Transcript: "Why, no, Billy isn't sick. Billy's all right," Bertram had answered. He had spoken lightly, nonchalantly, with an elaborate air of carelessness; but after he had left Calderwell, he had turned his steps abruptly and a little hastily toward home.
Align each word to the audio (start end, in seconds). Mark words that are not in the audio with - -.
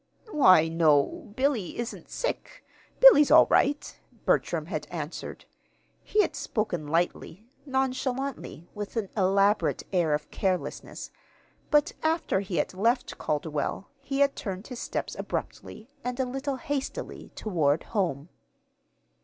"Why, 0.31 0.67
no, 0.67 1.31
Billy 1.35 1.77
isn't 1.77 2.09
sick. 2.09 2.65
Billy's 2.99 3.29
all 3.29 3.45
right," 3.51 3.99
Bertram 4.25 4.65
had 4.65 4.87
answered. 4.89 5.45
He 6.01 6.23
had 6.23 6.35
spoken 6.35 6.87
lightly, 6.87 7.45
nonchalantly, 7.67 8.67
with 8.73 8.97
an 8.97 9.09
elaborate 9.15 9.83
air 9.93 10.15
of 10.15 10.31
carelessness; 10.31 11.11
but 11.69 11.93
after 12.01 12.39
he 12.39 12.55
had 12.55 12.73
left 12.73 13.19
Calderwell, 13.19 13.89
he 13.99 14.21
had 14.21 14.35
turned 14.35 14.65
his 14.65 14.79
steps 14.79 15.15
abruptly 15.19 15.91
and 16.03 16.19
a 16.19 16.25
little 16.25 16.55
hastily 16.55 17.29
toward 17.35 17.83
home. 17.83 18.29